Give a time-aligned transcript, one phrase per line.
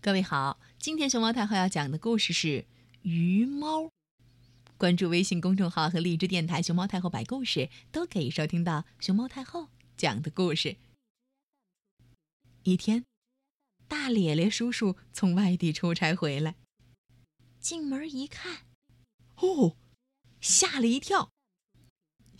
[0.00, 2.46] 各位好，今天熊猫太后要讲的故事是
[3.02, 3.82] 《鱼猫》。
[4.76, 10.76] 关注微信公众号和荔枝电台“熊猫太后摆故事”，都可以收听到熊猫太后讲的故事。
[12.62, 13.04] 一天，
[13.88, 16.54] 大咧咧叔叔从外地出差回来，
[17.58, 18.66] 进门一看，
[19.38, 19.74] 哦，
[20.40, 21.30] 吓了一跳。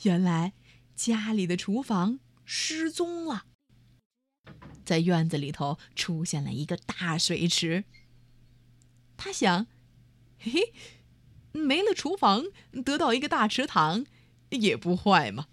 [0.02, 0.52] 原来
[0.94, 3.46] 家里的厨房失踪了。
[4.88, 7.84] 在院子里头出现了一个大水池。
[9.18, 9.66] 他想，
[10.38, 10.72] 嘿嘿，
[11.52, 12.46] 没了厨房，
[12.82, 14.06] 得到一个大池塘，
[14.48, 15.48] 也不坏嘛。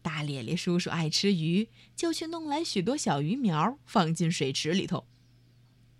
[0.00, 5.06] 大咧咧叔叔爱吃鱼，就去弄来许多小鱼苗，放进水池里头。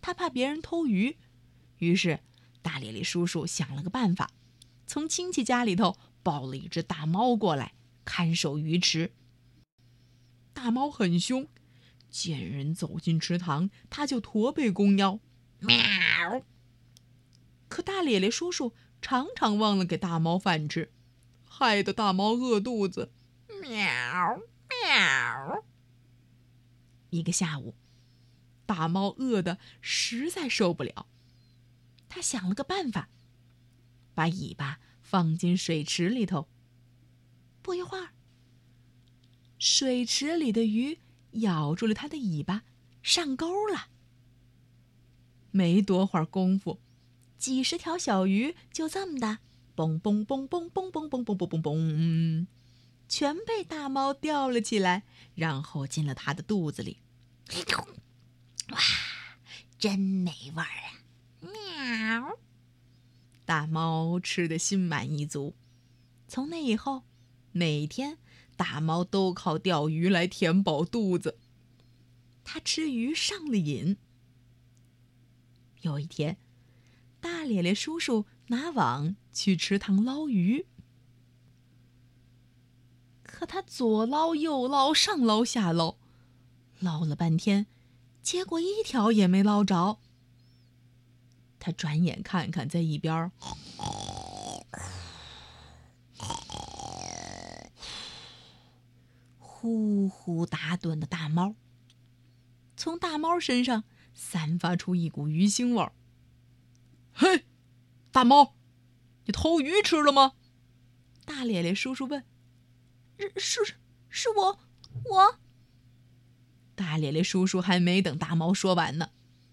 [0.01, 1.19] 他怕别人偷鱼，
[1.79, 2.21] 于是
[2.63, 4.31] 大咧咧叔叔想了个办法，
[4.87, 7.75] 从亲戚家里头抱了一只大猫过来
[8.07, 9.13] 看守鱼池。
[10.55, 11.47] 大猫很凶。
[12.13, 15.19] 见人走进池塘，他就驼背弓腰，
[15.61, 16.45] 喵。
[17.69, 20.93] 可大咧咧叔叔常常忘了给大猫饭吃，
[21.49, 23.11] 害得大猫饿肚子，
[23.63, 23.73] 喵
[24.69, 25.65] 喵。
[27.09, 27.75] 一个下午，
[28.67, 31.07] 大猫饿得实在受不了，
[32.11, 33.09] 他想了个办法，
[34.15, 36.47] 把尾巴放进水池里头。
[37.63, 38.11] 不一会儿，
[39.59, 40.99] 水池里的鱼。
[41.33, 42.63] 咬住了它的尾巴，
[43.03, 43.89] 上钩了。
[45.51, 46.81] 没多会儿功夫，
[47.39, 49.39] 几十条小鱼就这么的，
[49.77, 52.47] 嘣嘣嘣嘣嘣嘣嘣嘣嘣嘣嘣，
[53.09, 55.03] 全被大猫叼了起来，
[55.35, 56.99] 然后进了它的肚子里。
[58.71, 58.79] 哇，
[59.79, 60.89] 真美味儿啊！
[61.43, 62.39] 喵。
[63.45, 65.55] 大猫吃的心满意足。
[66.29, 67.03] 从那以后，
[67.51, 68.17] 每天。
[68.63, 71.37] 大猫都靠钓鱼来填饱肚子。
[72.45, 73.97] 它吃鱼上了瘾。
[75.81, 76.37] 有一天，
[77.21, 80.67] 大咧咧叔叔拿网去池塘捞鱼，
[83.25, 85.97] 可他左捞右捞，上捞下捞，
[86.79, 87.67] 捞了半天，
[88.23, 89.99] 结果一条也没捞着。
[91.59, 93.33] 他转眼看看，在一边。
[99.63, 101.55] 呼呼打盹的大猫，
[102.77, 105.93] 从大猫身上散发出一股鱼腥味儿。
[107.13, 107.45] 嘿，
[108.11, 108.57] 大猫，
[109.25, 110.33] 你偷鱼吃了吗？
[111.25, 112.25] 大咧咧叔叔问。
[113.37, 113.75] 是是
[114.09, 114.59] 是我
[115.05, 115.39] 我。
[116.75, 119.11] 大咧咧叔叔还没等大猫说完呢，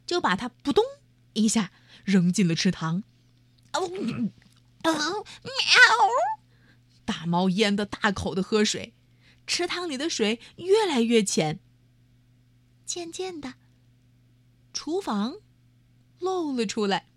[0.07, 0.83] 就把它扑通
[1.33, 1.71] 一下
[2.03, 3.03] 扔进了池塘。
[3.73, 3.87] 哦，
[4.81, 4.91] 喵！
[7.05, 8.95] 大猫淹得大口的喝水。
[9.49, 11.59] 池塘里的水越来越浅。
[12.85, 13.55] 渐渐的，
[14.73, 15.37] 厨房
[16.19, 17.07] 露了出来。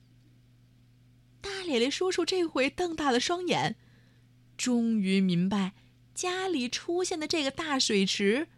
[1.43, 3.77] 大咧咧叔叔这回瞪大了双眼，
[4.57, 5.75] 终于明白
[6.15, 8.49] 家里出现的这个大水池，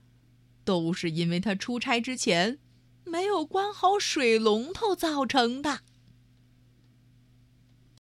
[0.64, 2.60] 都是因为他出差之前
[3.04, 5.80] 没有关好水龙头造成的。